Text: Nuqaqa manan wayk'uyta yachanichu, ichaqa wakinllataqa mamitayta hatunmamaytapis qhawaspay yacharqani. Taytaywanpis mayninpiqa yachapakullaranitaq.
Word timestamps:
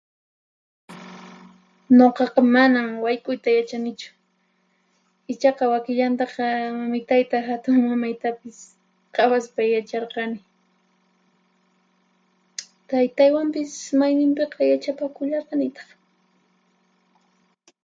Nuqaqa 1.97 2.41
manan 2.55 2.87
wayk'uyta 3.05 3.49
yachanichu, 3.57 4.09
ichaqa 5.33 5.63
wakinllataqa 5.73 6.45
mamitayta 6.79 7.37
hatunmamaytapis 7.49 8.57
qhawaspay 9.15 9.69
yacharqani. 9.75 10.39
Taytaywanpis 12.89 13.71
mayninpiqa 13.99 14.61
yachapakullaranitaq. 14.71 15.87